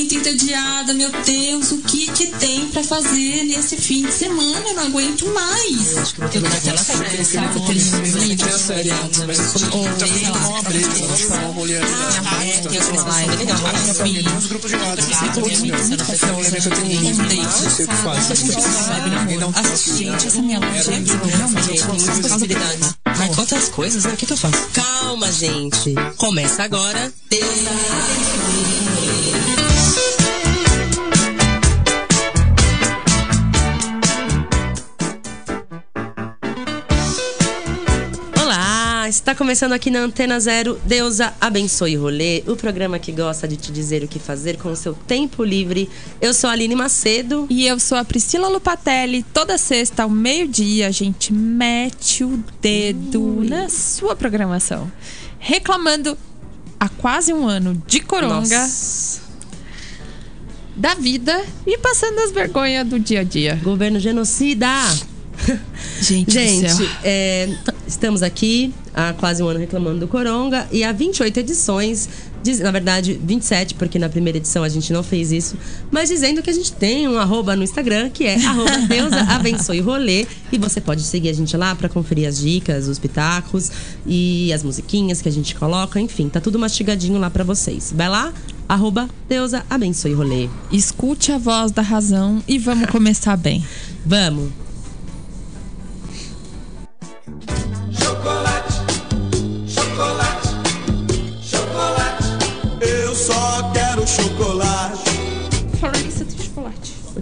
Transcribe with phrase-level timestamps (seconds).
[0.00, 4.66] muito entediada, meu Deus, o que que tem pra fazer nesse fim de semana?
[4.66, 6.14] Eu não aguento mais.
[6.18, 7.40] Eu tô naquela festa,
[14.38, 18.26] Os grupos de WhatsApp, é um que tem um não sei o que faz.
[19.98, 22.94] Gente, essa minha loja aqui realmente tem muitas possibilidades.
[23.04, 24.14] Mas quantas coisas, né?
[24.14, 24.66] O que, que eu faço?
[24.72, 25.94] Calma, gente.
[26.16, 27.12] Começa agora.
[27.28, 28.79] Deus
[39.30, 40.80] Está começando aqui na Antena Zero.
[40.84, 44.72] Deusa abençoe o rolê, o programa que gosta de te dizer o que fazer com
[44.72, 45.88] o seu tempo livre.
[46.20, 47.46] Eu sou a Aline Macedo.
[47.48, 49.22] E eu sou a Priscila Lupatelli.
[49.22, 54.90] Toda sexta, ao meio-dia, a gente mete o dedo na sua programação.
[55.38, 56.18] Reclamando
[56.80, 59.20] há quase um ano de coronga, Nossa.
[60.74, 63.60] da vida e passando as vergonhas do dia a dia.
[63.62, 64.66] Governo genocida.
[66.00, 67.48] Gente, Gente, é,
[67.86, 72.08] estamos aqui há quase um ano reclamando do Coronga e há 28 edições,
[72.42, 75.56] diz- na verdade 27, porque na primeira edição a gente não fez isso,
[75.90, 79.80] mas dizendo que a gente tem um arroba no Instagram que é arroba Deusa Abençoe
[79.80, 83.70] Rolê e você pode seguir a gente lá para conferir as dicas, os pitacos
[84.06, 87.92] e as musiquinhas que a gente coloca, enfim, tá tudo mastigadinho lá para vocês.
[87.94, 88.32] Vai lá,
[88.68, 90.48] arroba Deusa Abençoe Rolê.
[90.72, 93.64] Escute a voz da razão e vamos começar bem.
[94.06, 94.69] Vamos!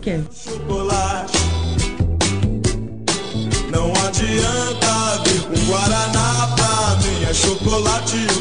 [0.08, 0.20] Quê?
[0.32, 1.38] chocolate.
[3.70, 8.37] Não adianta vir com guaraná pra mim, é chocolate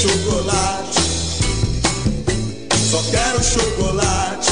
[0.00, 1.00] chocolate.
[2.90, 4.50] Só quero chocolate.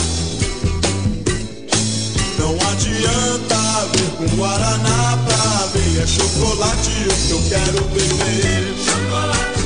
[2.39, 3.57] Não adianta
[3.95, 8.75] vir com guaraná pra mim, é chocolate o que eu quero beber.
[8.85, 9.58] Chocolate,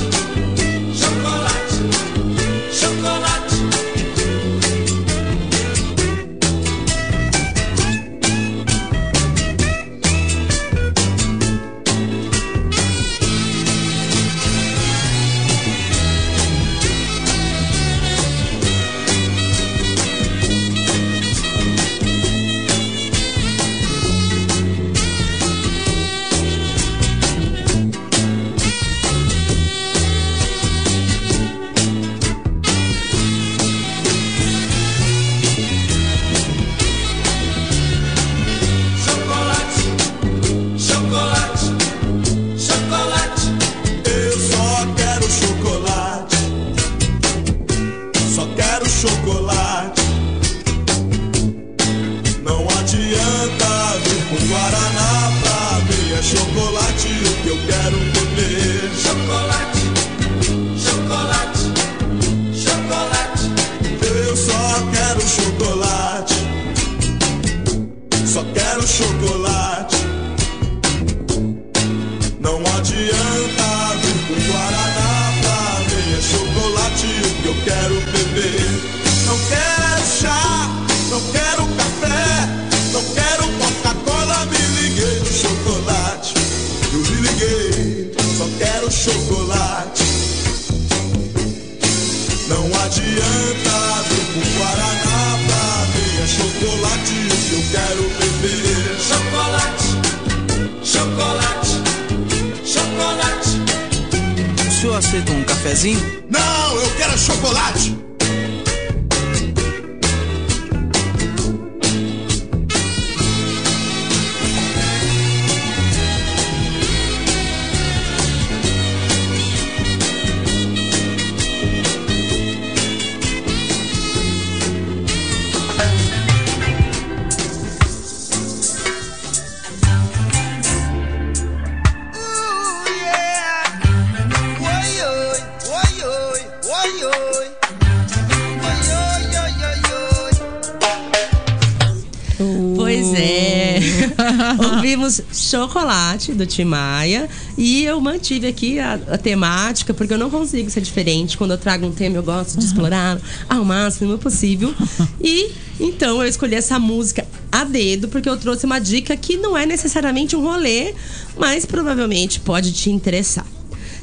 [144.93, 147.27] Ouvimos Chocolate, do Tim Maia.
[147.57, 151.35] E eu mantive aqui a, a temática, porque eu não consigo ser diferente.
[151.35, 153.19] Quando eu trago um tema, eu gosto de explorar
[153.49, 154.73] ao máximo possível.
[155.19, 159.57] E então eu escolhi essa música a dedo, porque eu trouxe uma dica que não
[159.57, 160.93] é necessariamente um rolê,
[161.37, 163.45] mas provavelmente pode te interessar.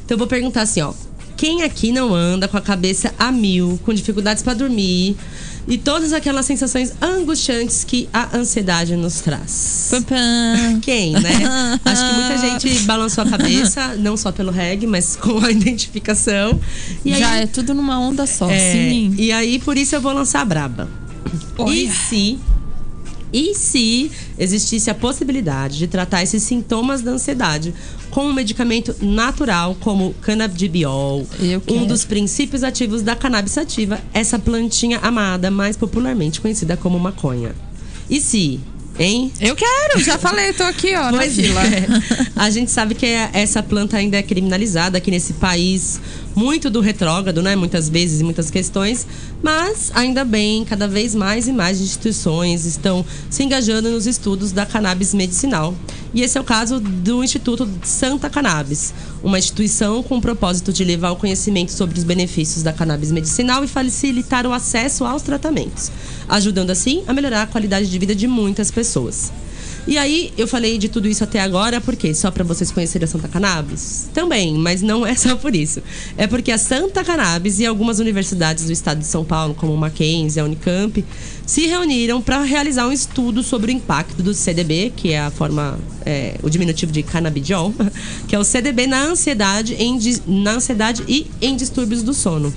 [0.03, 0.93] Então eu vou perguntar assim, ó.
[1.37, 5.15] Quem aqui não anda com a cabeça a mil, com dificuldades para dormir
[5.67, 9.91] e todas aquelas sensações angustiantes que a ansiedade nos traz?
[10.81, 11.29] Quem, né?
[11.85, 16.59] Acho que muita gente balançou a cabeça, não só pelo reggae, mas com a identificação.
[17.05, 18.49] E Já aí, é tudo numa onda só.
[18.49, 19.15] é, Sim.
[19.17, 20.89] e aí, por isso eu vou lançar a braba.
[21.59, 21.93] E Olha.
[22.09, 22.39] se
[23.33, 27.73] e se existisse a possibilidade de tratar esses sintomas da ansiedade
[28.09, 31.25] com um medicamento natural como canabidiol,
[31.69, 37.55] um dos princípios ativos da cannabis sativa, essa plantinha amada, mais popularmente conhecida como maconha.
[38.09, 38.59] E se,
[38.99, 39.31] hein?
[39.39, 41.61] Eu quero, já falei, tô aqui, ó, na Pois fila.
[41.65, 41.87] é.
[42.35, 46.01] A gente sabe que é- essa planta ainda é criminalizada aqui nesse país,
[46.35, 47.55] muito do retrógrado, né?
[47.55, 49.05] Muitas vezes muitas questões,
[49.41, 54.65] mas ainda bem, cada vez mais e mais instituições estão se engajando nos estudos da
[54.65, 55.75] cannabis medicinal.
[56.13, 58.93] E esse é o caso do Instituto Santa Cannabis,
[59.23, 63.63] uma instituição com o propósito de levar o conhecimento sobre os benefícios da cannabis medicinal
[63.63, 65.89] e facilitar o acesso aos tratamentos,
[66.27, 69.31] ajudando assim a melhorar a qualidade de vida de muitas pessoas.
[69.87, 72.13] E aí, eu falei de tudo isso até agora, por quê?
[72.13, 74.09] Só para vocês conhecerem a Santa Cannabis?
[74.13, 75.81] Também, mas não é só por isso.
[76.15, 80.39] É porque a Santa Cannabis e algumas universidades do estado de São Paulo, como Mackenzie,
[80.39, 81.03] a Unicamp,
[81.47, 85.79] se reuniram para realizar um estudo sobre o impacto do CDB, que é a forma,
[86.05, 87.73] é, o diminutivo de cannabidiol,
[88.27, 89.97] que é o CDB na ansiedade, em,
[90.27, 92.53] na ansiedade e em distúrbios do sono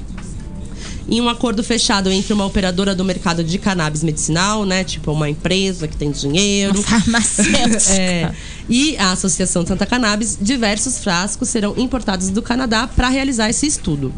[1.08, 4.84] em um acordo fechado entre uma operadora do mercado de cannabis medicinal, né?
[4.84, 6.82] Tipo uma empresa que tem dinheiro.
[6.82, 7.84] Farmacêutica.
[7.94, 8.32] É,
[8.68, 14.12] e a Associação Santa Cannabis, diversos frascos serão importados do Canadá para realizar esse estudo.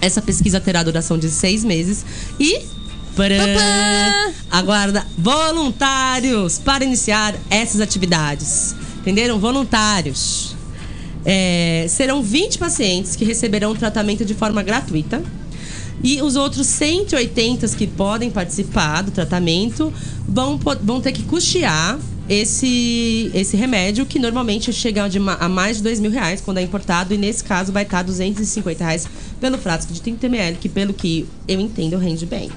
[0.00, 2.04] Essa pesquisa terá duração de seis meses
[2.38, 2.60] e.
[4.50, 8.74] Aguarda voluntários para iniciar essas atividades.
[9.00, 9.38] Entenderam?
[9.40, 10.56] Voluntários.
[11.24, 15.22] É, serão 20 pacientes que receberão tratamento de forma gratuita.
[16.02, 19.92] E os outros 180 que podem participar do tratamento
[20.26, 21.98] vão, vão ter que custear
[22.28, 26.62] esse, esse remédio, que normalmente chega de a mais de 2 mil reais quando é
[26.62, 27.14] importado.
[27.14, 29.06] E nesse caso vai estar 250 reais
[29.40, 32.50] pelo frasco de 30 ml, que pelo que eu entendo rende bem.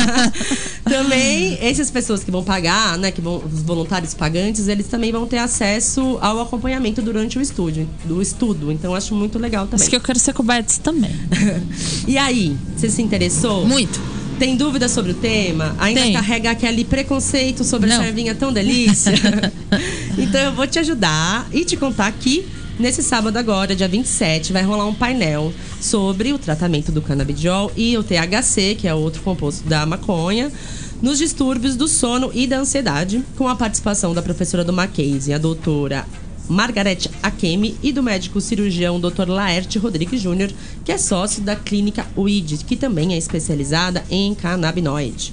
[0.84, 5.26] também, essas pessoas que vão pagar, né, que vão, os voluntários pagantes, eles também vão
[5.26, 8.72] ter acesso ao acompanhamento durante o estúdio, do estudo.
[8.72, 9.80] Então acho muito legal também.
[9.80, 11.10] Isso que eu quero ser cobertos também.
[12.06, 13.66] E aí, você se interessou?
[13.66, 14.00] Muito.
[14.38, 15.74] Tem dúvida sobre o tema?
[15.78, 16.12] Ainda Tem.
[16.12, 17.96] carrega aquele preconceito sobre Não.
[17.96, 19.12] essa ervinha tão delícia?
[20.18, 22.46] então eu vou te ajudar e te contar que
[22.78, 27.96] nesse sábado agora, dia 27, vai rolar um painel sobre o tratamento do canabidiol e
[27.96, 30.52] o THC, que é outro composto da maconha,
[31.00, 35.38] nos distúrbios do sono e da ansiedade, com a participação da professora do Mackenzie, a
[35.38, 36.06] doutora
[36.48, 39.28] Margarete Akemi e do médico cirurgião Dr.
[39.28, 40.50] Laerte Rodrigues Júnior,
[40.84, 45.32] que é sócio da clínica UID, que também é especializada em canabinoide.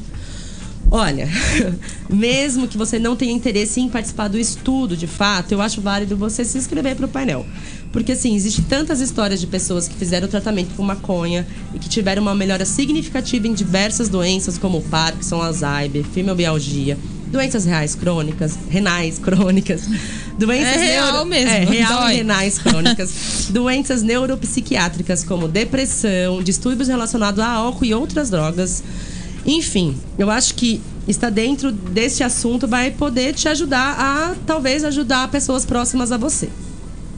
[0.95, 1.27] Olha,
[2.07, 6.15] mesmo que você não tenha interesse em participar do estudo de fato, eu acho válido
[6.15, 7.45] você se inscrever para o painel.
[7.91, 12.21] Porque, assim, existe tantas histórias de pessoas que fizeram tratamento com maconha e que tiveram
[12.21, 16.97] uma melhora significativa em diversas doenças, como Parkinson, Alzheimer, fibromialgia,
[17.33, 19.81] doenças reais crônicas, renais crônicas,
[20.37, 22.13] doenças É real mesmo, é, real dói.
[22.13, 28.83] e renais crônicas, doenças neuropsiquiátricas como depressão, distúrbios relacionados a álcool e outras drogas.
[29.45, 35.27] Enfim, eu acho que está dentro desse assunto vai poder te ajudar a talvez ajudar
[35.29, 36.47] pessoas próximas a você.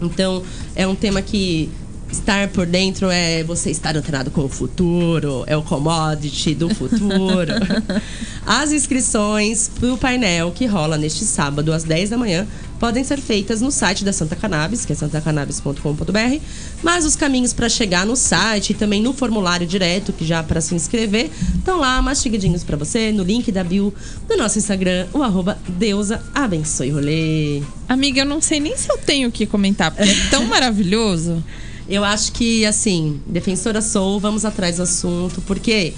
[0.02, 0.42] Então,
[0.76, 1.70] é um tema que
[2.16, 7.54] estar por dentro é você estar antenado com o futuro, é o commodity do futuro.
[8.46, 12.48] As inscrições para o painel que rola neste sábado às 10 da manhã
[12.80, 16.40] podem ser feitas no site da Santa Cannabis, que é santacannabis.com.br,
[16.84, 20.62] mas os caminhos para chegar no site e também no formulário direto, que já para
[20.62, 23.94] se inscrever, estão lá mastigadinhos para você no link da bio
[24.28, 27.62] do nosso Instagram, o arroba Deusa Abençoe Rolê.
[27.88, 31.44] Amiga, eu não sei nem se eu tenho o que comentar, porque é tão maravilhoso.
[31.88, 35.94] Eu acho que, assim, defensora sou, vamos atrás do assunto, porque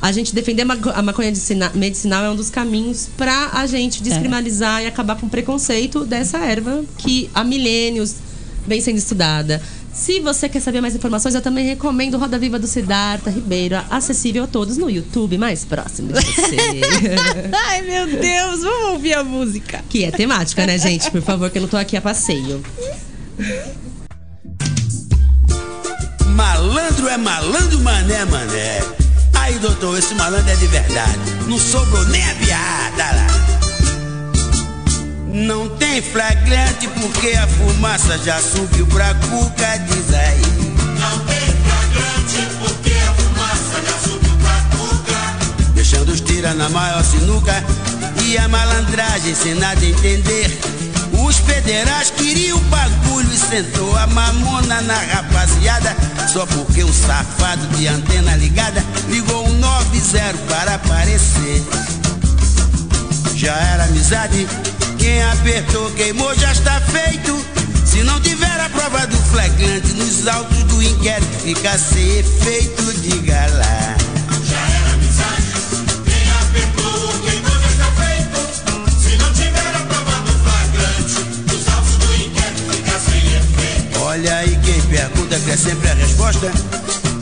[0.00, 3.66] a gente defender a maco- a maconha medicina- medicinal é um dos caminhos pra a
[3.66, 8.16] gente descriminalizar e acabar com o preconceito dessa erva que há milênios
[8.66, 9.62] vem sendo estudada.
[9.94, 14.44] Se você quer saber mais informações, eu também recomendo Roda Viva do Siddhartha Ribeiro, acessível
[14.44, 16.56] a todos no YouTube, mais próximo de você.
[17.68, 19.82] Ai, meu Deus, vamos ouvir a música.
[19.88, 21.10] que é temática, né, gente?
[21.10, 22.62] Por favor, que eu não tô aqui a passeio.
[26.36, 28.82] Malandro é malandro, mané, é mané.
[29.40, 31.18] Aí, doutor, esse malandro é de verdade.
[31.46, 33.26] Não sobrou nem a piada lá.
[35.28, 40.42] Não tem flagrante porque a fumaça já subiu pra cuca, diz aí.
[41.00, 45.72] Não tem flagrante porque a fumaça já subiu pra cuca.
[45.72, 47.64] Deixando os tira na maior sinuca
[48.22, 50.75] e a malandragem sem nada entender.
[51.36, 55.94] Os federais queriam o bagulho e sentou a mamona na rapaziada.
[56.32, 61.62] Só porque um safado de antena ligada ligou um 90 para aparecer.
[63.34, 64.48] Já era amizade,
[64.98, 67.44] quem apertou, queimou, já está feito.
[67.84, 73.46] Se não tiver a prova do flagrante nos autos do inquérito, fica sem efeito, diga
[73.58, 73.85] lá.
[84.26, 86.50] Olha quem pergunta quer sempre a resposta.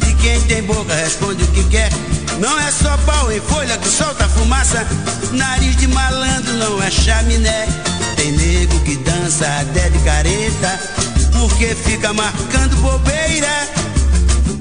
[0.08, 1.90] E quem tem boca responde o que quer.
[2.38, 4.86] Não é só pau em folha que solta fumaça.
[5.32, 7.68] Nariz de malandro não é chaminé.
[8.16, 10.80] Tem nego que dança até de careta.
[11.38, 13.68] Porque fica marcando bobeira.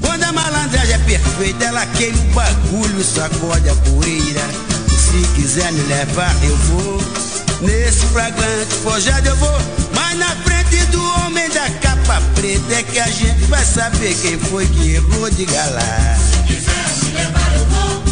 [0.01, 4.41] Quando a malandragem é perfeita, ela queima o bagulho e sacode a poeira.
[4.89, 7.01] Se quiser me levar, eu vou.
[7.62, 9.62] Nesse flagrante forjado eu vou.
[9.95, 10.83] Mas na frente
[12.03, 16.17] capa preta é que a gente vai saber quem foi que errou de galá.
[16.45, 16.72] Quiser
[17.03, 18.03] me levar, eu vou.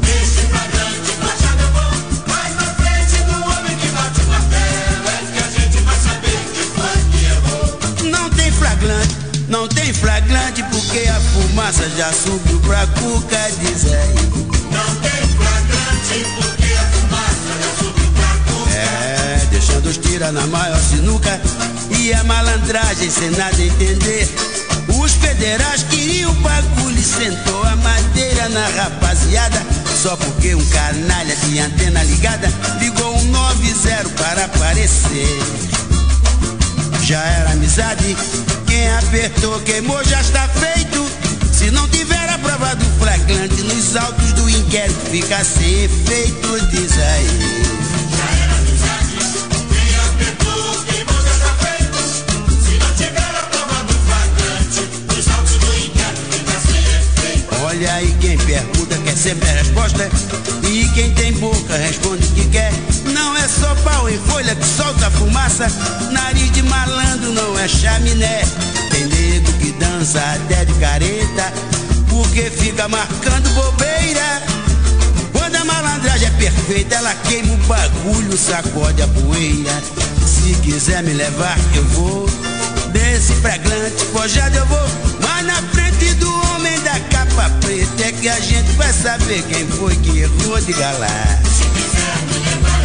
[0.00, 1.92] Nesse flagrante fachada eu vou.
[2.28, 6.38] Mas na frente do homem que bate o martelo é que a gente vai saber
[6.52, 8.10] quem foi que errou.
[8.10, 9.16] Não tem flagrante,
[9.48, 14.14] não tem flagrante porque a fumaça já subiu pra cuca, diz aí.
[14.70, 18.74] Não tem flagrante porque a fumaça já subiu pra cuca.
[18.74, 21.40] É, deixando os tira na maior sinuca
[22.10, 24.28] a malandragem sem nada entender.
[24.88, 29.62] Os federais queriam bagulho e sentou a madeira na rapaziada.
[30.02, 35.38] Só porque um canalha de antena ligada ligou um 90 para aparecer.
[37.02, 38.16] Já era amizade,
[38.66, 41.06] quem apertou, queimou, já está feito.
[41.52, 46.98] Se não tiver a prova do flagrante nos autos do inquérito, fica sem efeito, diz
[46.98, 47.71] aí.
[57.86, 60.08] Aí quem pergunta quer sempre a resposta.
[60.68, 62.72] E quem tem boca responde o que quer.
[63.12, 65.66] Não é só pau em folha que solta fumaça.
[66.12, 68.42] Nariz de malandro não é chaminé.
[68.90, 71.52] Tem nego que dança até de careta.
[72.08, 74.42] Porque fica marcando bobeira.
[75.32, 79.82] Quando a malandragem é perfeita, ela queima o bagulho, sacode a poeira.
[80.24, 82.26] Se quiser me levar, eu vou.
[82.92, 84.88] Desse flagrante forjado eu vou.
[85.20, 85.81] Mas na frente
[86.80, 91.08] da capa preta é que a gente vai saber quem foi que errou de galá.
[91.44, 92.82] Se quiser me levar,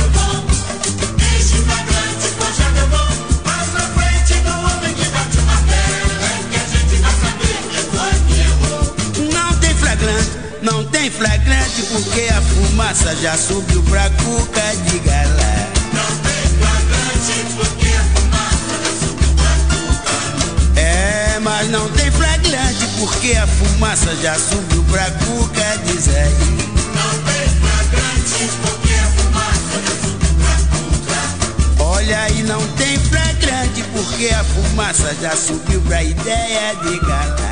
[3.73, 8.35] na frente do homem que bate é que a gente vai saber quem foi que
[8.41, 8.83] errou.
[9.33, 15.46] Não tem flagrante, não tem flagrante porque a fumaça já subiu pra cuca de galá.
[21.67, 26.33] Mas não tem flagrante porque a fumaça já subiu pra cuca, diz aí.
[26.95, 31.83] Não tem flagrante porque a fumaça já subiu pra cuca.
[31.83, 37.46] Olha aí, não tem flagrante porque a fumaça já subiu pra ideia de galá.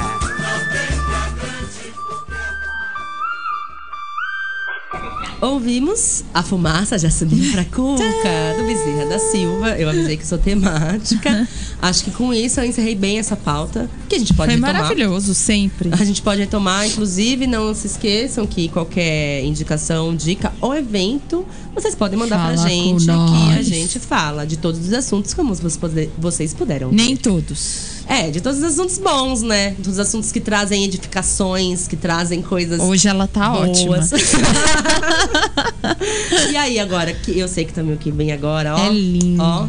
[5.50, 8.04] Ouvimos A Fumaça Já Subiu Pra Cuca,
[8.58, 9.70] do Bezerra da Silva.
[9.78, 11.48] Eu avisei que sou temática.
[11.82, 14.82] Acho que com isso eu encerrei bem essa pauta, que a gente pode Foi retomar.
[14.82, 15.90] maravilhoso, sempre.
[15.94, 21.94] A gente pode retomar, inclusive, não se esqueçam que qualquer indicação, dica ou evento, vocês
[21.94, 25.78] podem mandar Fala pra gente, que a gente fala de todos os assuntos como vocês
[25.78, 26.92] puder- vocês puderam.
[26.92, 27.95] Nem todos.
[28.08, 29.72] É, de todos os assuntos bons, né?
[29.72, 33.98] Todos os assuntos que trazem edificações, que trazem coisas Hoje ela tá ótima.
[33.98, 34.12] boas.
[36.52, 38.80] e aí, agora, que eu sei que também o que vem agora, ó.
[38.80, 39.42] É lindo.
[39.42, 39.68] Ó,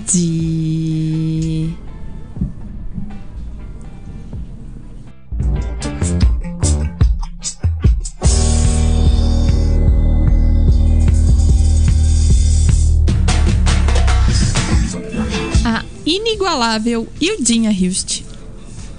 [16.46, 18.22] inigualável Ildinha Hilst.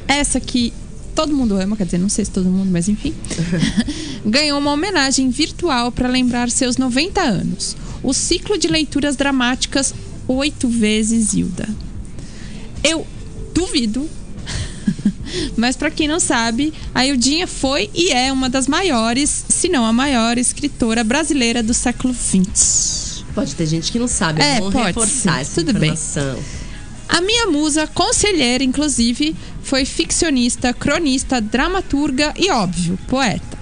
[0.08, 0.74] essa que
[1.16, 3.14] todo mundo ama, quer dizer, não sei se todo mundo, mas enfim,
[4.26, 7.76] ganhou uma homenagem virtual para lembrar seus 90 anos.
[8.04, 9.96] O ciclo de leituras dramáticas
[10.28, 11.68] Oito Vezes Hilda.
[12.84, 13.08] Eu
[13.54, 14.08] duvido.
[15.58, 19.86] Mas para quem não sabe, a Hildinha foi e é uma das maiores, se não
[19.86, 23.24] a maior escritora brasileira do século XX.
[23.34, 24.42] Pode ter gente que não sabe.
[24.42, 25.42] É, Vamos pode reforçar sim.
[25.42, 25.96] essa Tudo bem.
[27.08, 33.58] A minha musa, conselheira, inclusive, foi ficcionista, cronista, dramaturga e, óbvio, poeta.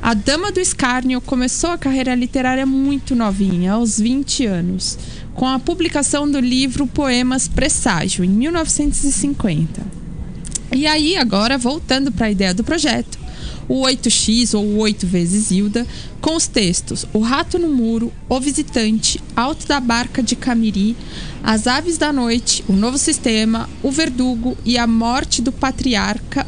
[0.00, 4.96] A Dama do Escárnio começou a carreira literária muito novinha, aos 20 anos,
[5.34, 9.82] com a publicação do livro Poemas Presságio, em 1950.
[10.72, 13.18] E aí, agora, voltando para a ideia do projeto,
[13.68, 15.86] o 8x ou o 8 vezes Hilda,
[16.20, 20.96] com os textos O Rato no Muro, O Visitante, Alto da Barca de Camiri,
[21.42, 26.46] As Aves da Noite, O Novo Sistema, O Verdugo e A Morte do Patriarca.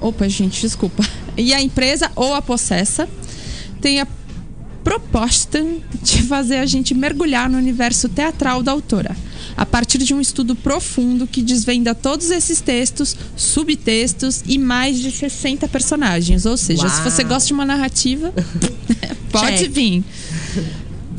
[0.00, 1.04] Opa, gente, desculpa.
[1.36, 3.08] E a empresa ou a possessa
[3.80, 4.06] tem a
[4.82, 5.64] proposta
[6.02, 9.16] de fazer a gente mergulhar no universo teatral da autora,
[9.56, 15.10] a partir de um estudo profundo que desvenda todos esses textos, subtextos e mais de
[15.10, 16.46] 60 personagens.
[16.46, 17.10] Ou seja, se Uau.
[17.10, 18.32] você gosta de uma narrativa,
[19.30, 19.70] pode Check.
[19.70, 20.04] vir.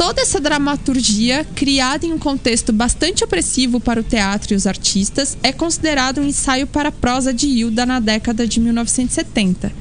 [0.03, 5.37] Toda essa dramaturgia, criada em um contexto bastante opressivo para o teatro e os artistas,
[5.43, 9.71] é considerado um ensaio para a prosa de Hilda na década de 1970,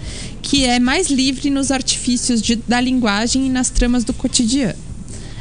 [0.43, 4.79] que é mais livre nos artifícios de- da linguagem e nas tramas do cotidiano.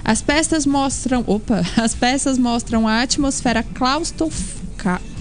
[0.01, 4.61] As peças mostram, opa, as peças mostram a atmosfera claustrof-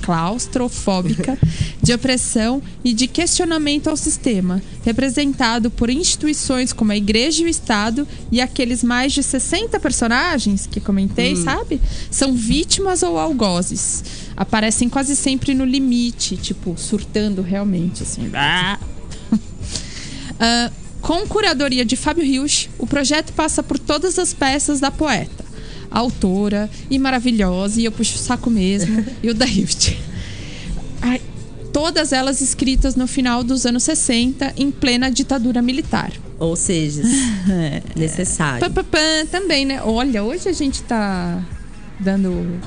[0.09, 1.39] claustrofóbica
[1.83, 7.49] de opressão e de questionamento ao sistema, representado por instituições como a Igreja e o
[7.49, 11.79] Estado e aqueles mais de 60 personagens que comentei, sabe?
[12.11, 14.03] São vítimas ou algozes.
[14.35, 18.31] Aparecem quase sempre no limite, tipo, surtando realmente, assim.
[18.33, 18.79] Ah!
[20.41, 25.48] Ah, com curadoria de Fábio Rios, o projeto passa por todas as peças da poeta.
[25.91, 29.95] Autora e maravilhosa, e eu puxo o saco mesmo, e o da Hilst.
[31.01, 31.21] Ai,
[31.73, 36.13] Todas elas escritas no final dos anos 60, em plena ditadura militar.
[36.39, 37.03] Ou seja,
[37.95, 38.61] necessário.
[38.61, 39.81] Pã, pã, pã, também, né?
[39.83, 41.41] Olha, hoje a gente tá
[42.01, 42.59] dando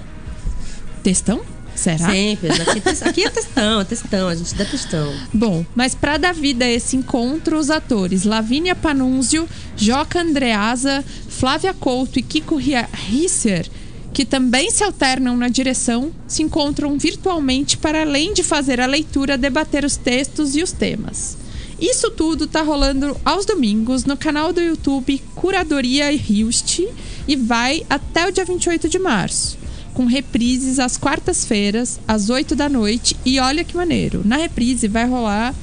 [1.04, 1.42] textão?
[1.82, 2.12] Será?
[2.12, 2.52] Sempre.
[2.52, 4.28] Aqui, é aqui é textão, é textão.
[4.28, 5.12] A gente dá textão.
[5.34, 11.74] Bom, mas para dar vida a esse encontro, os atores Lavínia Panunzio, Joca Andreasa, Flávia
[11.74, 13.68] Couto e Kiko Risser,
[14.14, 19.36] que também se alternam na direção, se encontram virtualmente para além de fazer a leitura,
[19.36, 21.36] debater os textos e os temas.
[21.80, 26.82] Isso tudo tá rolando aos domingos no canal do YouTube Curadoria Hilst
[27.28, 29.61] e vai até o dia 28 de março
[29.94, 33.16] com reprises às quartas-feiras, às 8 da noite.
[33.26, 35.54] E olha que maneiro, na reprise vai rolar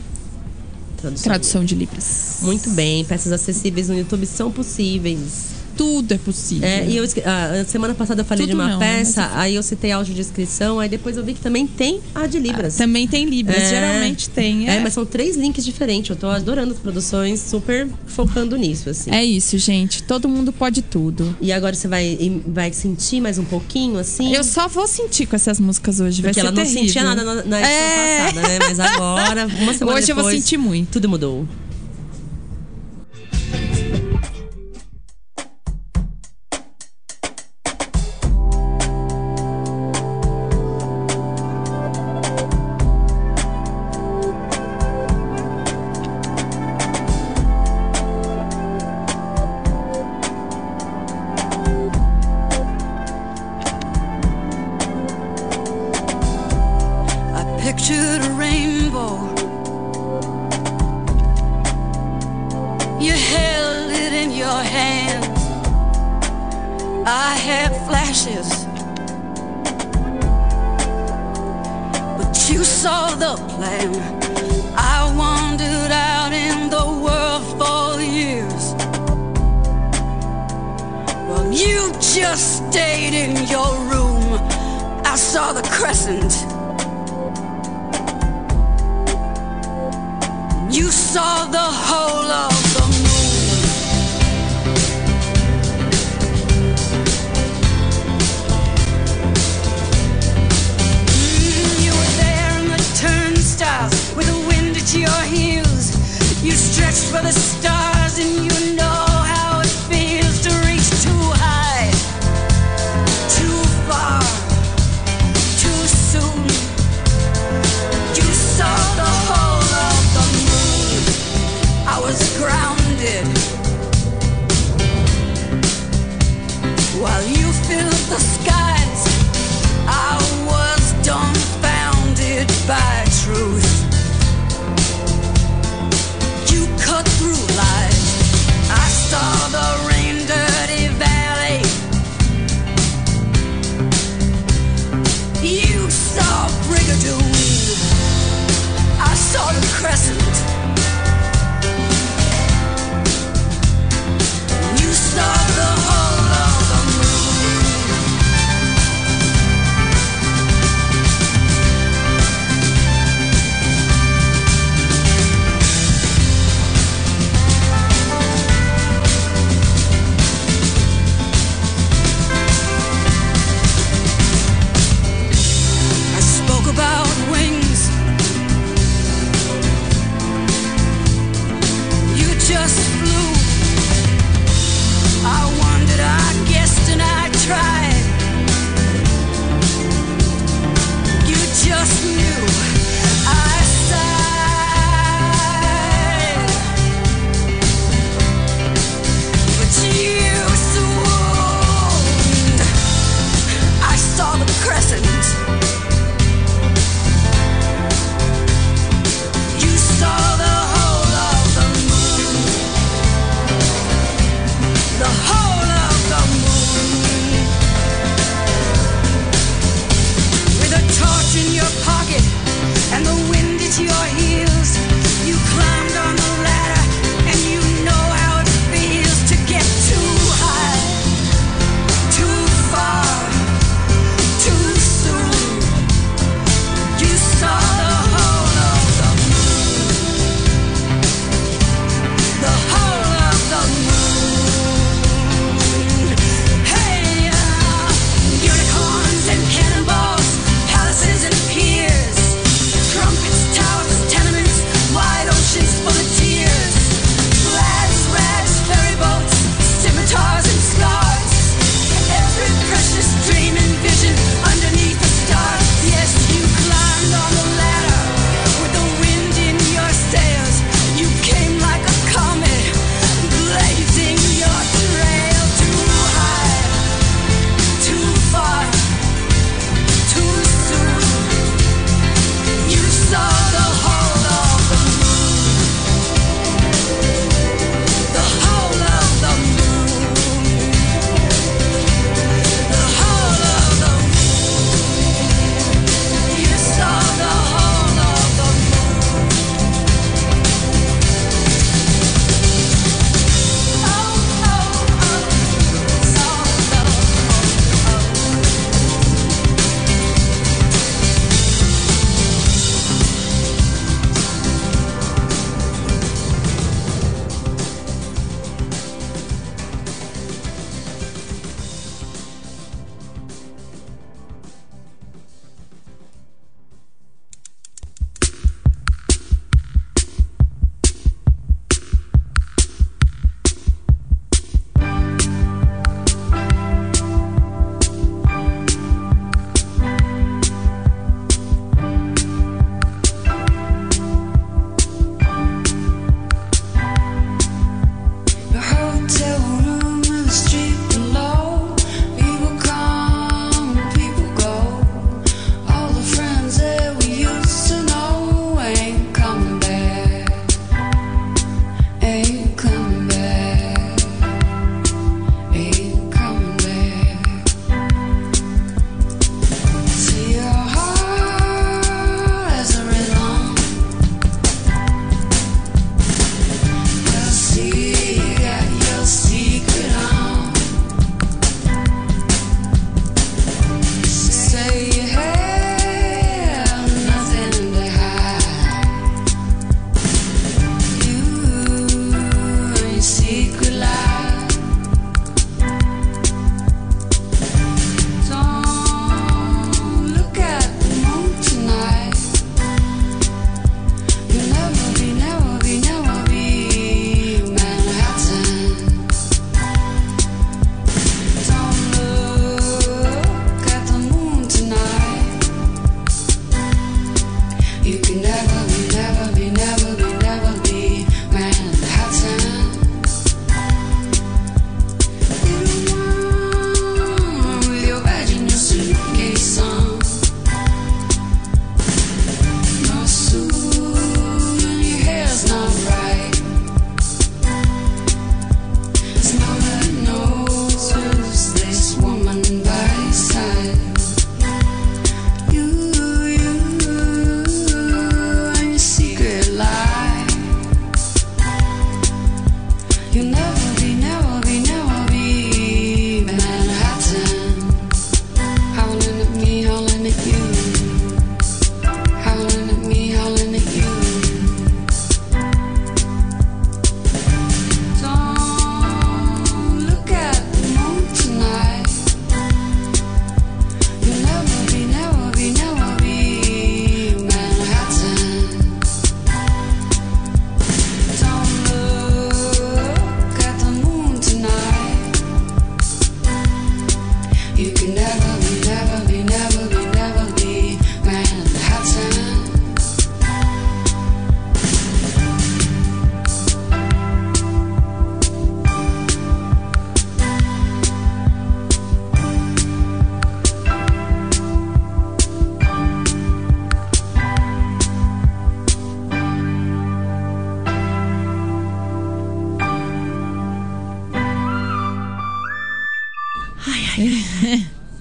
[0.96, 1.24] Tradução.
[1.24, 2.38] tradução de Libras.
[2.42, 3.04] Muito bem.
[3.04, 5.57] Peças acessíveis no YouTube são possíveis.
[5.78, 6.68] Tudo é possível.
[6.68, 8.98] É, e eu, ah, semana passada eu falei Tudo de uma não, né?
[8.98, 12.00] peça, Mas aí eu citei áudio de inscrição, aí depois eu vi que também tem
[12.14, 12.74] a de Libras.
[12.76, 13.70] Também tem Libras, É.
[13.70, 14.68] geralmente tem.
[14.68, 16.10] É, mas são três links diferentes.
[16.10, 19.10] Eu tô adorando as produções, super focando nisso, assim.
[19.12, 20.02] É isso, gente.
[20.02, 21.36] Todo mundo pode tudo.
[21.40, 24.34] E agora você vai, vai sentir mais um pouquinho, assim?
[24.34, 26.20] Eu só vou sentir com essas músicas hoje.
[26.22, 28.24] Vai Porque ser ela não sentia nada na, na edição É.
[28.32, 28.58] passada, né?
[28.68, 30.90] Mas agora, uma semana Hoje eu vou depois, sentir muito.
[30.90, 31.46] Tudo mudou.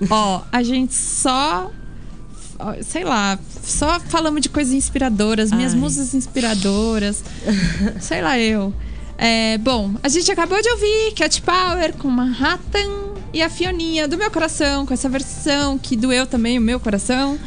[0.10, 1.72] Ó, a gente só.
[2.82, 5.80] Sei lá, só falamos de coisas inspiradoras, minhas Ai.
[5.80, 7.24] musas inspiradoras.
[8.02, 8.74] sei lá eu.
[9.17, 14.17] É, bom, a gente acabou de ouvir Cat Power com Manhattan e a Fioninha do
[14.17, 17.38] meu coração, com essa versão que doeu também o meu coração.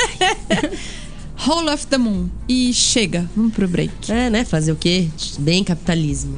[1.46, 2.28] Hole of the Moon.
[2.48, 4.12] E chega, vamos pro break.
[4.12, 4.44] É, né?
[4.44, 5.08] Fazer o quê?
[5.38, 6.36] Bem capitalismo.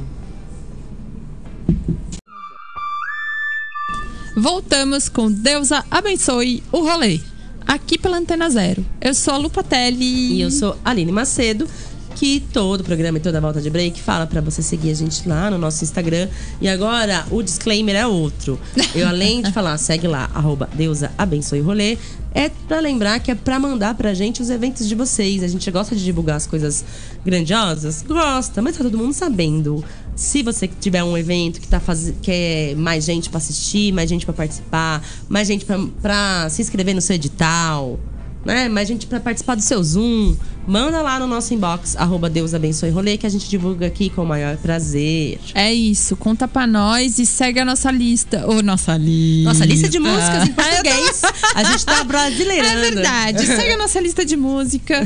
[4.35, 7.19] Voltamos com Deusa abençoe o rolê.
[7.67, 8.83] Aqui pela Antena Zero.
[8.99, 10.33] Eu sou a Lupatelli.
[10.33, 11.69] E eu sou Aline Macedo,
[12.15, 15.49] que todo programa e toda volta de break fala pra você seguir a gente lá
[15.49, 16.27] no nosso Instagram.
[16.61, 18.59] E agora o disclaimer é outro.
[18.95, 21.97] Eu, além de falar, segue lá, arroba Deusa Abençoe Rolê,
[22.33, 25.43] é pra lembrar que é pra mandar pra gente os eventos de vocês.
[25.43, 26.83] A gente gosta de divulgar as coisas
[27.25, 28.03] grandiosas?
[28.07, 29.83] Gosta, mas tá todo mundo sabendo.
[30.15, 32.13] Se você tiver um evento que tá faz...
[32.21, 35.65] quer mais gente pra assistir, mais gente pra participar, mais gente
[36.01, 37.99] pra se inscrever no seu edital,
[38.45, 38.67] né?
[38.69, 40.35] Mais gente pra participar do seu Zoom,
[40.67, 44.23] manda lá no nosso inbox, arroba Deus Abençoe Rolê, que a gente divulga aqui com
[44.23, 45.39] o maior prazer.
[45.53, 48.45] É isso, conta pra nós e segue a nossa lista.
[48.47, 49.49] Ou nossa lista.
[49.49, 51.21] Nossa lista de músicas em português.
[51.55, 52.79] A gente tá brasileirando.
[52.79, 53.45] É verdade.
[53.45, 55.05] Segue a nossa lista de música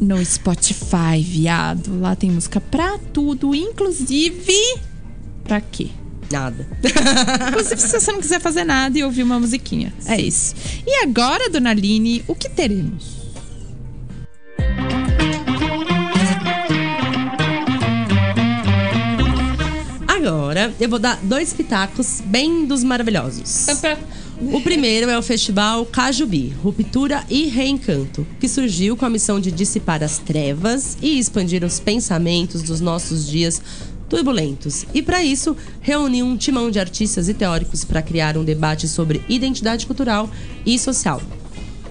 [0.00, 2.00] no Spotify, viado.
[2.00, 4.52] Lá tem música pra tudo, inclusive.
[5.44, 5.88] Pra quê?
[6.32, 6.66] Nada.
[7.48, 9.92] Inclusive, se você não quiser fazer nada e ouvir uma musiquinha.
[10.06, 10.54] É isso.
[10.86, 13.22] E agora, dona Aline, o que teremos?
[20.08, 23.66] Agora, eu vou dar dois pitacos bem dos maravilhosos.
[24.40, 29.52] O primeiro é o festival Cajubi, Ruptura e Reencanto, que surgiu com a missão de
[29.52, 33.60] dissipar as trevas e expandir os pensamentos dos nossos dias
[34.12, 34.84] turbulentos.
[34.92, 39.22] E para isso, reuniu um timão de artistas e teóricos para criar um debate sobre
[39.26, 40.28] identidade cultural
[40.66, 41.22] e social.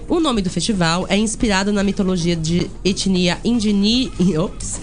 [0.08, 4.12] O nome do festival é inspirado na mitologia de etnia indini...
[4.38, 4.80] Ops.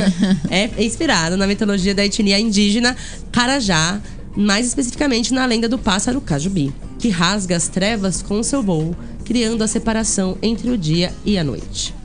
[0.48, 2.96] é inspirado na mitologia da etnia indígena
[3.30, 4.00] Carajá,
[4.34, 8.96] mais especificamente na lenda do pássaro Cajubi, que rasga as trevas com seu voo,
[9.26, 11.97] criando a separação entre o dia e a noite.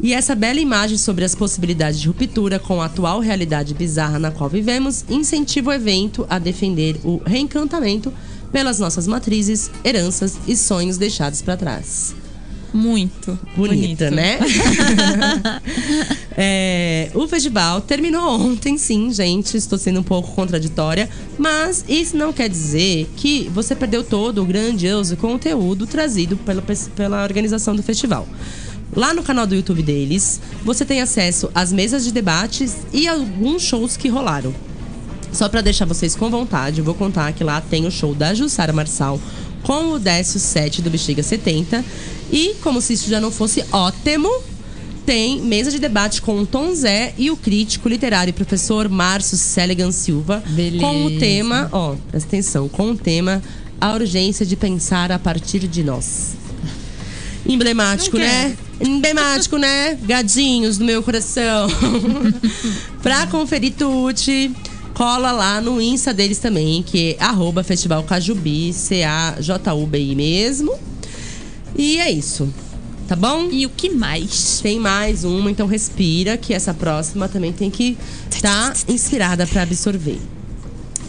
[0.00, 4.30] E essa bela imagem sobre as possibilidades de ruptura com a atual realidade bizarra na
[4.30, 8.12] qual vivemos incentiva o evento a defender o reencantamento
[8.52, 12.14] pelas nossas matrizes, heranças e sonhos deixados para trás.
[12.72, 13.38] Muito.
[13.56, 14.14] Bonita, bonito.
[14.14, 14.38] né?
[16.38, 19.56] É, o festival terminou ontem, sim, gente.
[19.56, 21.08] Estou sendo um pouco contraditória.
[21.38, 26.62] Mas isso não quer dizer que você perdeu todo o grandioso conteúdo trazido pela,
[26.94, 28.28] pela organização do festival.
[28.96, 33.62] Lá no canal do YouTube deles, você tem acesso às mesas de debates e alguns
[33.62, 34.54] shows que rolaram.
[35.30, 38.72] Só pra deixar vocês com vontade, vou contar que lá tem o show da Jussara
[38.72, 39.20] Marçal
[39.62, 41.84] com o Décio 7 do Bexiga 70.
[42.32, 44.30] E, como se isso já não fosse ótimo,
[45.04, 49.36] tem mesa de debate com o Tom Zé e o crítico literário e professor Márcio
[49.36, 50.42] Seligan Silva.
[50.48, 50.80] Beleza.
[50.80, 53.42] Com o tema, ó, presta atenção, com o tema
[53.78, 56.34] A Urgência de Pensar a Partir de Nós.
[57.44, 58.56] Emblemático, né?
[58.80, 59.98] Emblemático, né?
[60.02, 61.68] Gadinhos do meu coração.
[63.02, 64.14] pra conferir tudo,
[64.94, 70.74] cola lá no Insta deles também, que é arroba Festival Cajubi, C-A-J-U-B-I mesmo.
[71.76, 72.48] E é isso.
[73.06, 73.48] Tá bom?
[73.52, 74.60] E o que mais?
[74.60, 77.96] Tem mais uma, então respira, que essa próxima também tem que
[78.30, 80.18] estar inspirada pra absorver.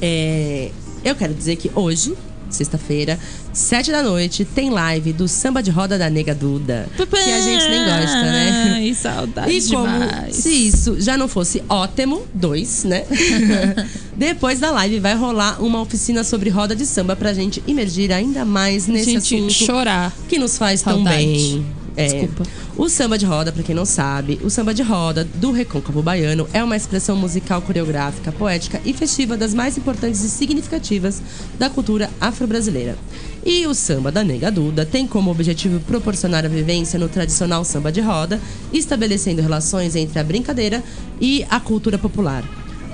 [0.01, 0.69] É,
[1.03, 2.15] eu quero dizer que hoje,
[2.49, 3.19] sexta-feira,
[3.53, 6.87] sete da noite, tem live do Samba de Roda da Nega Duda.
[6.95, 8.73] Que a gente nem gosta, né?
[8.75, 10.35] Ai, saudade E como demais.
[10.35, 13.03] se isso já não fosse ótimo, dois, né?
[14.15, 18.43] Depois da live vai rolar uma oficina sobre roda de samba pra gente imergir ainda
[18.45, 20.13] mais nesse gente assunto chorar.
[20.27, 21.17] que nos faz tão Saudade.
[21.17, 21.65] bem.
[21.97, 22.43] É, Desculpa.
[22.77, 26.47] O samba de roda, pra quem não sabe, o samba de roda do Recôncavo Baiano
[26.53, 31.19] é uma expressão musical, coreográfica, poética e festiva das mais importantes e significativas
[31.57, 32.95] da cultura afro-brasileira.
[33.43, 37.91] E o samba da Nega Duda tem como objetivo proporcionar a vivência no tradicional samba
[37.91, 38.39] de roda,
[38.71, 40.83] estabelecendo relações entre a brincadeira
[41.19, 42.43] e a cultura popular.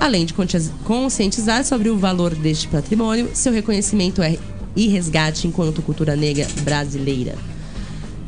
[0.00, 4.38] Além de consci- conscientizar sobre o valor deste patrimônio, seu reconhecimento é
[4.74, 7.36] e resgate enquanto cultura negra brasileira.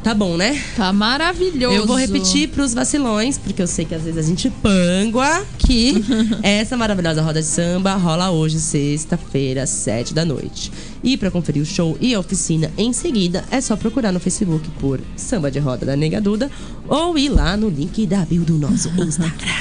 [0.06, 0.62] Tá bom, né?
[0.76, 1.74] Tá maravilhoso.
[1.74, 5.94] Eu vou repetir pros vacilões, porque eu sei que às vezes a gente pangua que
[6.44, 10.70] essa maravilhosa roda de samba rola hoje, sexta-feira, sete da noite.
[11.02, 14.70] E pra conferir o show e a oficina em seguida, é só procurar no Facebook
[14.78, 16.52] por Samba de Roda da Nega Duda
[16.88, 19.54] ou ir lá no link da bio do nosso Instagram.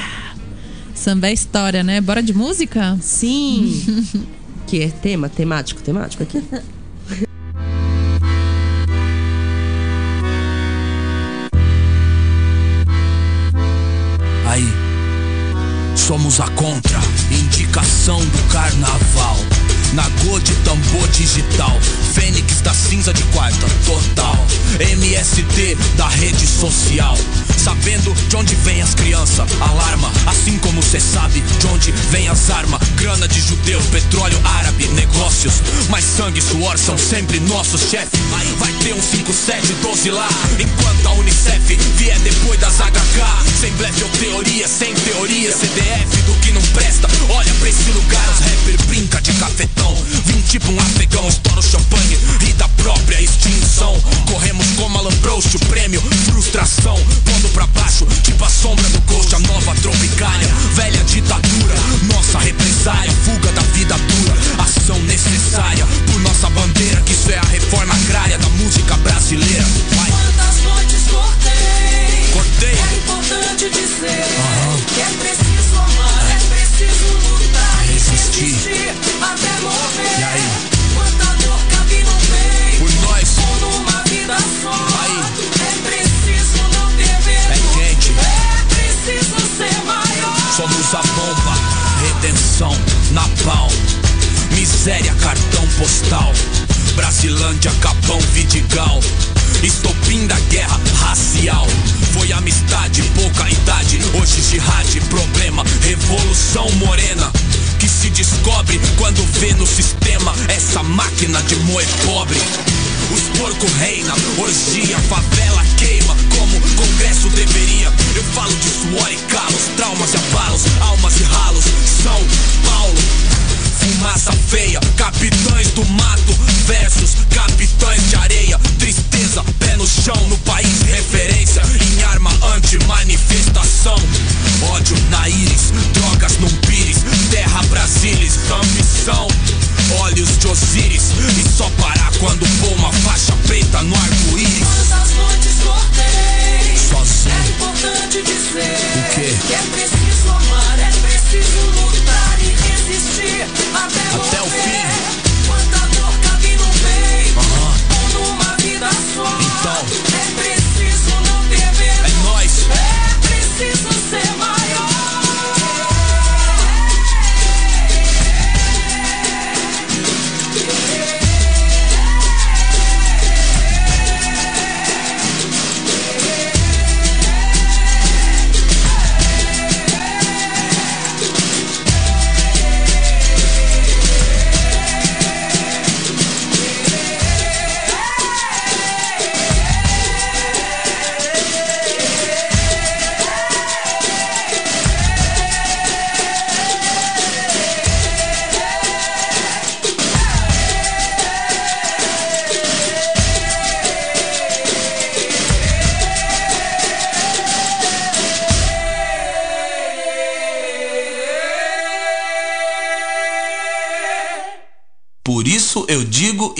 [0.94, 2.00] Samba é história, né?
[2.00, 2.96] Bora de música?
[3.02, 3.84] Sim!
[4.68, 6.44] que é tema, temático, temático aqui.
[16.06, 17.00] Somos a contra
[17.32, 19.38] indicação do carnaval.
[19.94, 21.76] Nagô de tambor digital,
[22.14, 24.38] Fênix da cinza de quarta, total.
[24.80, 27.18] MST da rede social.
[27.66, 30.12] Sabendo de onde vem as crianças, alarma.
[30.28, 32.80] Assim como cê sabe de onde vem as armas.
[32.96, 35.64] Grana de judeu, petróleo árabe, negócios.
[35.90, 38.20] Mas sangue e suor são sempre nossos chefes.
[38.38, 40.30] Aí vai ter um 5712 lá.
[40.60, 43.60] Enquanto a Unicef vier depois das HK.
[43.60, 45.52] Sem blefe ou teoria, sem teoria.
[45.52, 47.08] CDF do que não presta.
[47.30, 49.96] Olha pra esse lugar, os rapper brinca de cafetão.
[50.26, 54.00] Vim tipo um afegão, estouro champanhe e da própria extinção.
[54.28, 56.96] Corremos como Alan Proust, o prêmio, frustração.
[57.26, 60.48] Pondo pra baixo, tipo a sombra do ghost, a nova tropicália.
[60.76, 61.76] Velha ditadura,
[62.14, 64.36] nossa represália, fuga da vida dura.
[64.62, 68.95] Ação necessária por nossa bandeira, que isso é a reforma agrária da música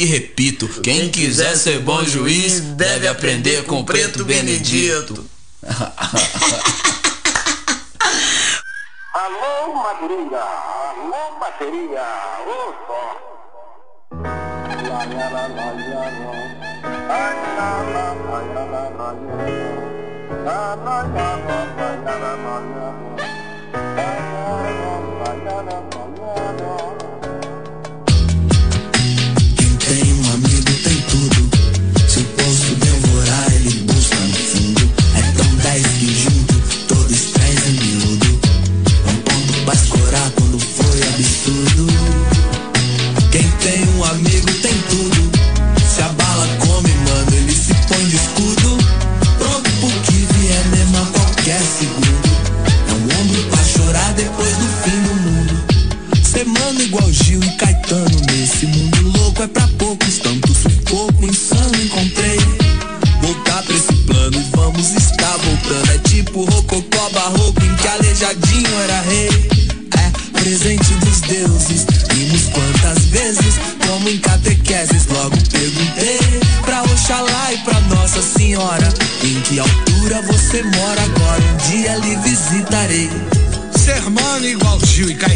[0.06, 5.26] e repito: quem quiser ser bom juiz deve aprender com o preto Benedito.
[9.14, 10.44] Alô, Madureira!
[10.44, 12.04] Alô, bateria!
[12.46, 13.26] Ô, só!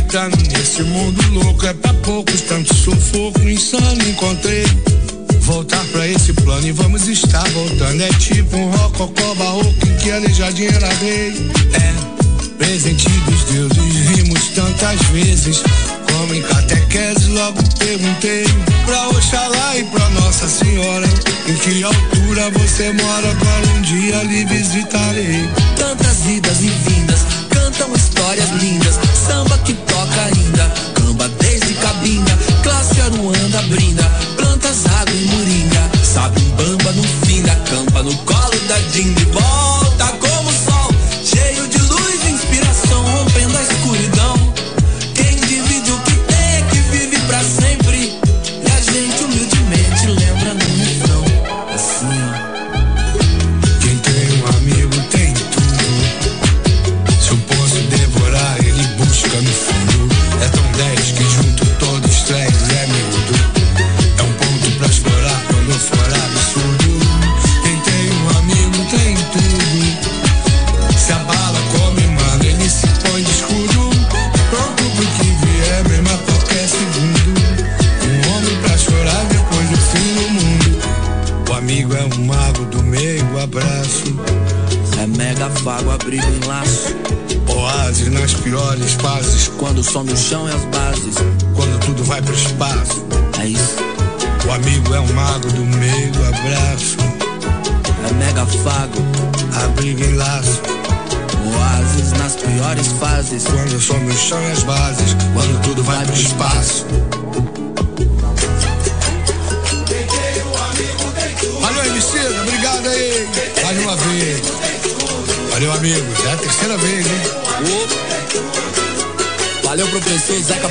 [0.09, 4.65] Caetano Nesse mundo louco é pra poucos Tanto sufoco insano encontrei.
[5.41, 8.01] Voltar pra esse plano e vamos estar voltando.
[8.01, 11.33] É tipo um rococó barroco Em que aleijadinha era rei.
[11.73, 15.61] É presente dos deuses Vimos tantas vezes.
[16.11, 18.43] Como em catequese logo perguntei
[18.85, 21.07] Pra Oxalá e pra Nossa Senhora
[21.47, 25.47] Em que altura você mora Agora um dia lhe visitarei.
[25.77, 27.19] Tantas idas e vindas,
[27.79, 28.99] cantam histórias lindas.
[29.13, 32.37] Samba que toca ainda, camba desde cabinda.
[32.61, 34.03] Classe Aruanda brinda,
[34.35, 35.89] plantas, água e moringa.
[36.03, 39.21] Sabe um bamba no fim da campa, no colo da dinda.
[39.21, 39.25] E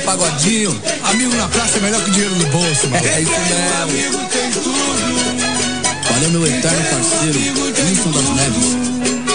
[0.09, 0.75] Pagodinho.
[1.03, 3.07] Amigo na praça é melhor que dinheiro no bolso, mano.
[3.07, 3.83] É isso mesmo.
[3.83, 4.73] Amigo tem tudo.
[6.11, 7.37] Valeu, meu eterno parceiro,
[7.85, 8.73] Wilson das Neves.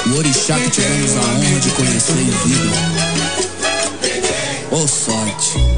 [0.05, 2.77] O orixá que tivemos a honra de conhecer em vida.
[4.73, 5.74] Ô sorte.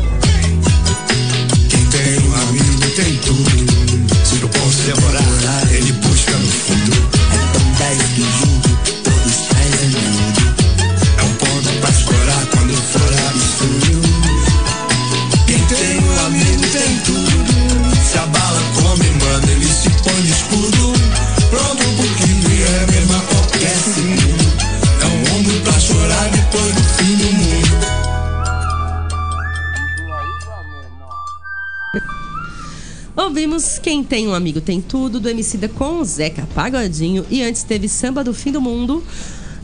[33.26, 37.26] Ouvimos Quem Tem um Amigo Tem Tudo, do Emicida com o Zeca Pagodinho.
[37.28, 39.02] E antes teve Samba do Fim do Mundo.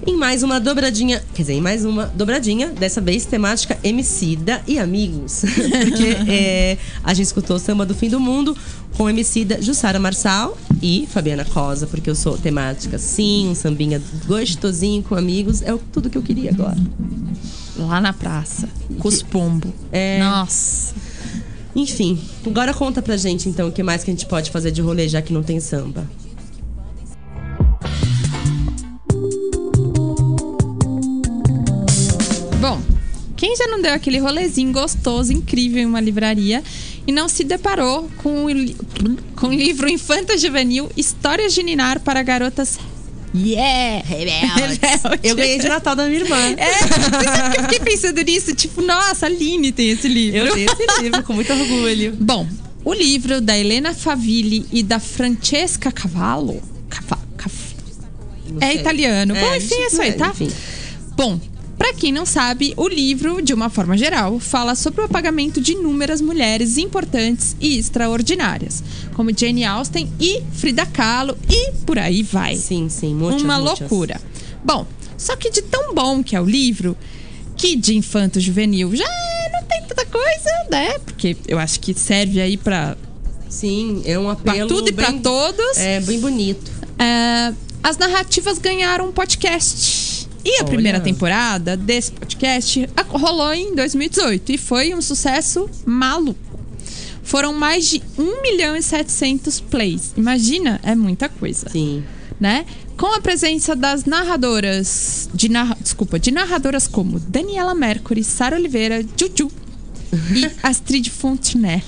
[0.04, 4.80] Em mais uma dobradinha, quer dizer, em mais uma dobradinha, dessa vez temática Emicida e
[4.80, 5.42] Amigos.
[5.84, 8.56] Porque é, a gente escutou Samba do Fim do Mundo
[8.96, 15.04] com Emicida, Jussara Marçal e Fabiana Cosa, porque eu sou temática sim, um sambinha gostosinho
[15.04, 16.76] com amigos, é o- tudo que eu queria agora.
[17.76, 19.70] Lá na praça, com os pombos.
[19.92, 20.18] É.
[20.18, 20.92] Nossa.
[21.74, 24.82] Enfim, agora conta pra gente então o que mais que a gente pode fazer de
[24.82, 26.08] rolê já que não tem samba.
[32.60, 32.80] Bom,
[33.36, 36.62] quem já não deu aquele rolezinho gostoso, incrível em uma livraria
[37.06, 38.48] e não se deparou com o,
[39.34, 42.78] com o livro Infanta Juvenil Histórias de Ninar para Garotas
[43.34, 44.04] Yeah!
[44.06, 44.80] Rebelde.
[45.22, 46.36] Eu ganhei de Natal da minha irmã.
[46.36, 48.54] É, eu fiquei pensando nisso?
[48.54, 50.38] Tipo, nossa, a Aline tem esse livro.
[50.48, 52.14] Eu tenho esse livro com muito orgulho.
[52.20, 52.46] Bom,
[52.84, 56.62] o livro da Helena Favilli e da Francesca Cavallo.
[56.90, 57.52] Cava- Cav-
[58.50, 59.34] Não é italiano.
[59.34, 60.28] Bom, É, enfim, é isso aí, é, tá?
[60.28, 60.50] enfim.
[61.16, 61.40] Bom,
[61.82, 65.72] pra quem não sabe, o livro, de uma forma geral, fala sobre o apagamento de
[65.72, 72.54] inúmeras mulheres importantes e extraordinárias, como Jane Austen e Frida Kahlo e por aí vai.
[72.54, 73.80] Sim, sim, muitas, Uma muitas.
[73.80, 74.20] loucura.
[74.64, 74.86] Bom,
[75.18, 76.96] só que de tão bom que é o livro,
[77.56, 79.04] que de infanto juvenil já
[79.52, 81.00] não tem tanta coisa, né?
[81.00, 82.96] Porque eu acho que serve aí pra,
[83.48, 85.76] Sim, é um pra apelo tudo e pra bem- todos.
[85.78, 86.70] É, bem bonito.
[86.96, 87.52] É,
[87.82, 90.01] as narrativas ganharam um podcast.
[90.44, 90.64] E a Olha.
[90.64, 96.40] primeira temporada desse podcast rolou em 2018 e foi um sucesso maluco.
[97.22, 100.12] Foram mais de 1 milhão e 700 plays.
[100.16, 102.02] Imagina, é muita coisa, Sim.
[102.40, 102.66] né?
[102.96, 109.04] Com a presença das narradoras, de narra, desculpa, de narradoras como Daniela Mercury, Sara Oliveira,
[109.16, 109.50] Juju
[110.34, 111.82] e Astrid Fontenelle.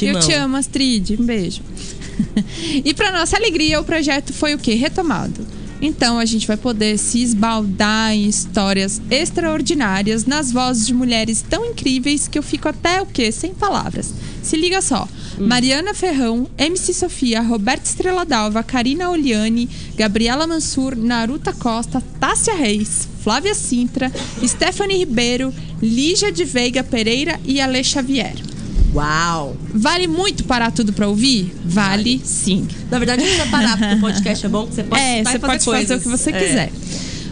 [0.00, 1.16] Eu te amo, Astrid.
[1.20, 1.60] Um beijo.
[2.84, 4.74] e para nossa alegria, o projeto foi o quê?
[4.74, 5.46] Retomado.
[5.82, 11.66] Então a gente vai poder se esbaldar em histórias extraordinárias nas vozes de mulheres tão
[11.66, 13.32] incríveis que eu fico até o quê?
[13.32, 14.14] Sem palavras.
[14.44, 15.08] Se liga só.
[15.38, 23.08] Mariana Ferrão, MC Sofia, Roberta Estrela Dalva, Karina Oliani, Gabriela Mansur, Naruta Costa, Tássia Reis,
[23.22, 24.12] Flávia Sintra,
[24.44, 28.51] Stephanie Ribeiro, Lígia de Veiga Pereira e Ale Xavier.
[28.94, 29.56] Uau!
[29.74, 31.54] Vale muito parar tudo pra ouvir?
[31.64, 32.66] Vale, sim.
[32.90, 35.38] Na verdade, não precisa parar, porque o podcast é bom você pode é, você fazer
[35.38, 36.32] pode fazer o que você É.
[36.38, 36.72] quiser.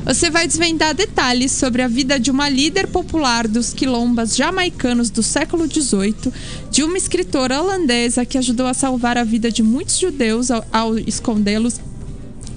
[0.06, 5.22] Você vai desvendar detalhes sobre a vida de uma líder popular dos quilombas jamaicanos do
[5.22, 6.32] século XVIII,
[6.70, 10.98] de uma escritora holandesa que ajudou a salvar a vida de muitos judeus ao, ao
[10.98, 11.78] escondê-los.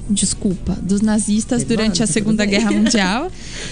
[0.10, 2.46] Desculpa, dos nazistas Perdona, durante a tá Segunda.
[2.48, 3.30] Guerra Mundial.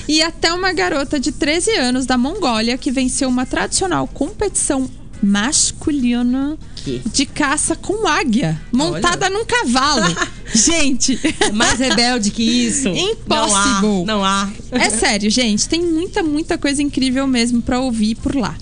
[0.07, 4.89] e até uma garota de 13 anos da Mongólia que venceu uma tradicional competição
[5.21, 7.01] masculina Que?
[7.05, 10.15] de caça com águia, montada num cavalo.
[10.53, 11.19] Gente,
[11.53, 12.89] Mais rebelde que isso.
[12.95, 14.05] Impossible.
[14.05, 14.49] Não há.
[14.71, 14.83] Não há.
[14.83, 18.55] é sério, gente, tem muita, muita coisa incrível mesmo pra ouvir por lá.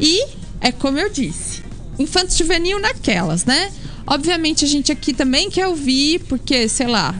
[0.00, 0.26] E
[0.60, 1.62] é como eu disse,
[1.98, 3.70] infanto juvenil naquelas, né?
[4.06, 7.14] Obviamente a gente aqui também quer ouvir, porque, sei lá,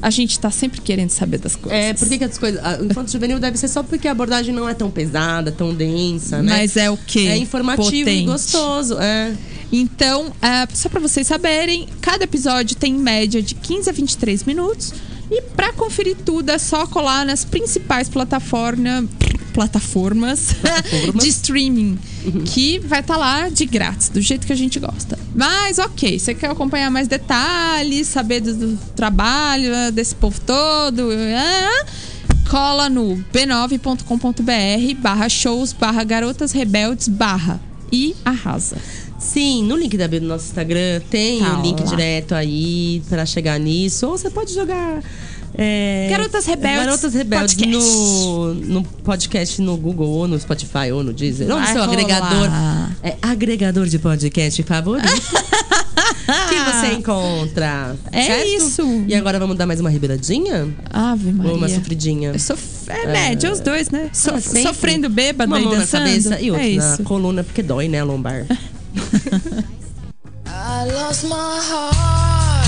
[0.00, 1.78] a gente tá sempre querendo saber das coisas.
[1.78, 2.60] É, por que, que as coisas.
[2.80, 6.42] O infanto juvenil deve ser só porque a abordagem não é tão pesada, tão densa,
[6.42, 6.58] né?
[6.58, 7.26] Mas é o quê?
[7.30, 8.26] É informativo e Potente.
[8.26, 8.98] gostoso.
[8.98, 9.34] É.
[9.70, 14.44] Então, ah, só pra vocês saberem, cada episódio tem em média de 15 a 23
[14.44, 14.94] minutos.
[15.30, 19.04] E pra conferir tudo é só colar nas principais plataforma,
[19.54, 20.54] plataformas
[21.20, 21.98] de streaming,
[22.46, 25.18] que vai estar lá de grátis, do jeito que a gente gosta.
[25.34, 31.08] Mas ok, você quer acompanhar mais detalhes, saber do, do trabalho ah, desse povo todo,
[31.12, 31.86] ah,
[32.48, 37.60] cola no b9.com.br barra shows barra garotas rebeldes barra
[37.92, 38.76] e arrasa.
[39.18, 41.86] Sim, no link da bio do nosso Instagram tem Tá o link lá.
[41.86, 44.06] direto aí pra chegar nisso.
[44.06, 45.02] Ou você pode jogar.
[45.54, 47.76] É, Garotas Rebeldes Garotas Rebeldes podcast.
[47.88, 51.48] no, no podcast no Google, ou no Spotify, ou no Deezer.
[51.48, 51.92] Ou no Vai seu rolar.
[51.92, 52.48] agregador.
[53.02, 55.08] É, agregador de podcast favorito.
[56.48, 57.96] que você encontra.
[58.12, 58.46] É certo?
[58.46, 59.04] isso.
[59.08, 60.68] E agora vamos dar mais uma ribeladinha?
[60.90, 61.52] Ave Maria.
[61.52, 62.38] Ou uma sofridinha?
[62.38, 62.62] Sof...
[62.88, 64.10] É média, os dois, né?
[64.12, 64.62] Sof- sempre.
[64.62, 66.04] Sofrendo bêbado Uma e mão na dançando.
[66.04, 68.46] cabeça e outra é na coluna, porque dói, né, a lombar.
[70.46, 72.67] I lost my heart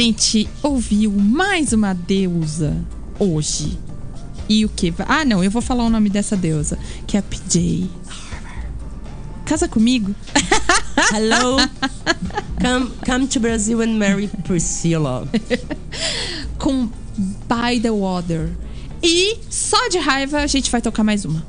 [0.00, 2.76] gente ouviu mais uma deusa
[3.18, 3.76] hoje.
[4.48, 4.94] E o que?
[5.00, 7.90] Ah, não, eu vou falar o nome dessa deusa, que é a PJ.
[9.44, 10.14] Casa comigo?
[11.12, 11.56] Hello.
[12.60, 15.26] Come, come to Brazil and marry Priscilla.
[16.60, 16.88] Com
[17.48, 18.52] By the Water.
[19.02, 21.44] E só de raiva a gente vai tocar mais uma.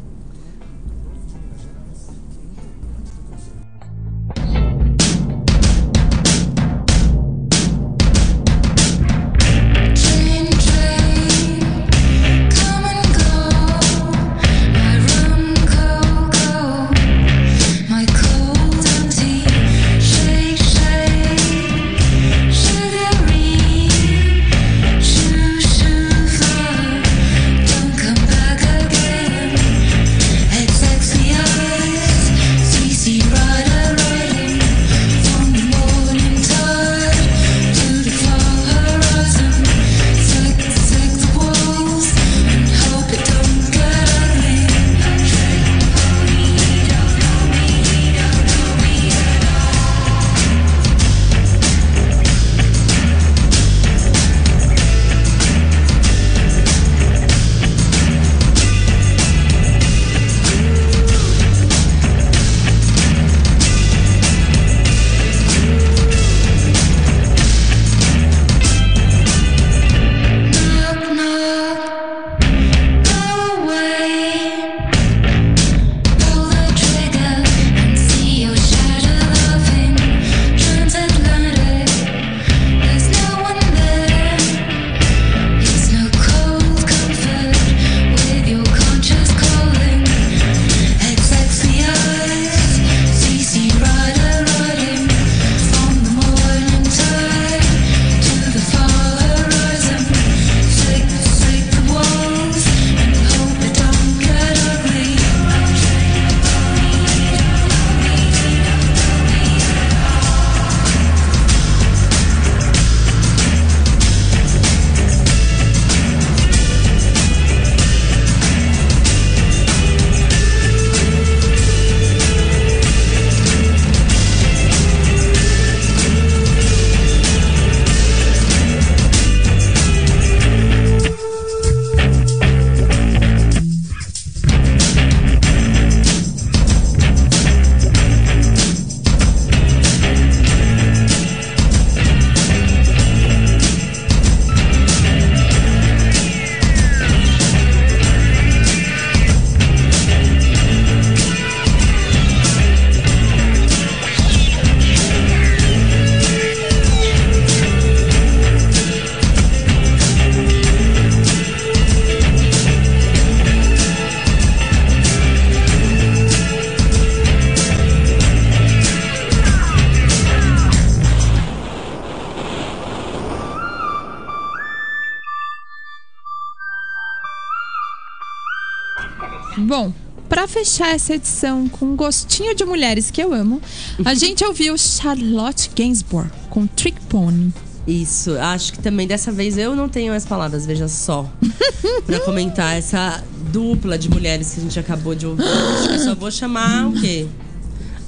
[180.79, 183.61] Fechar essa edição com um gostinho de mulheres que eu amo,
[184.05, 187.53] a gente ouviu Charlotte Gainsbourg com Trick Pony.
[187.85, 191.29] Isso, acho que também dessa vez eu não tenho as palavras, veja só.
[192.05, 193.21] pra comentar essa
[193.51, 195.43] dupla de mulheres que a gente acabou de ouvir.
[195.43, 197.27] Acho que eu só vou chamar o quê?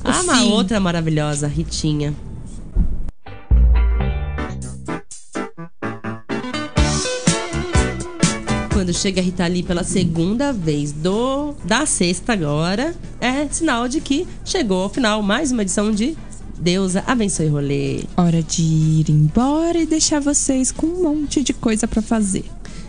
[0.03, 2.13] Ah, uma outra maravilhosa, Ritinha.
[8.81, 14.01] Quando chega a Rita Lee pela segunda vez do da sexta agora, é sinal de
[14.01, 16.17] que chegou ao final mais uma edição de
[16.59, 18.05] Deusa Abençoe Rolê.
[18.17, 22.43] Hora de ir embora e deixar vocês com um monte de coisa pra fazer.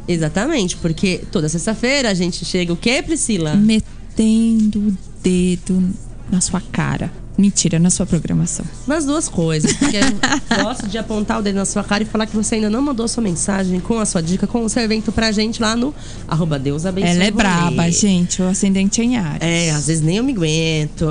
[0.08, 3.54] Exatamente, porque toda sexta-feira a gente chega o quê, Priscila?
[3.54, 5.90] Metendo o dedo
[6.30, 7.12] na sua cara.
[7.36, 8.64] Mentira, na sua programação.
[8.86, 9.72] Nas duas coisas.
[9.72, 10.02] Porque eu
[10.64, 13.08] gosto de apontar o dedo na sua cara e falar que você ainda não mandou
[13.08, 15.94] sua mensagem com a sua dica, com o seu evento pra gente lá no
[16.28, 18.42] arroba Deus abençoe Ela é braba, gente.
[18.42, 19.40] O ascendente é em Ares.
[19.40, 21.06] É, às vezes nem eu me aguento.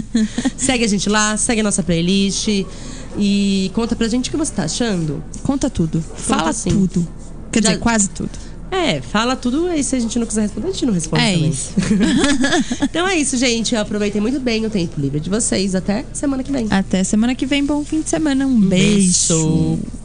[0.56, 2.48] segue a gente lá, segue a nossa playlist
[3.18, 5.22] e conta pra gente o que você tá achando.
[5.42, 6.02] Conta tudo.
[6.16, 6.70] Fala assim.
[6.70, 7.06] tudo.
[7.52, 8.30] Quer Já- dizer, quase tudo.
[8.70, 11.32] É, fala tudo e se a gente não quiser responder, a gente não responde É
[11.34, 11.50] também.
[11.50, 11.72] isso.
[12.82, 13.74] então é isso, gente.
[13.74, 15.74] Aproveitem muito bem o tempo livre de vocês.
[15.74, 16.66] Até semana que vem.
[16.70, 17.64] Até semana que vem.
[17.64, 18.46] Bom fim de semana.
[18.46, 19.78] Um, beijo.
[19.78, 20.00] beijo.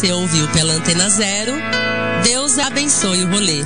[0.00, 1.52] você ouviu pela Antena Zero,
[2.24, 3.62] Deus abençoe o rolê.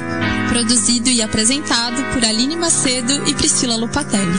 [0.49, 4.39] Produzido e apresentado por Aline Macedo e Priscila Lupatelli.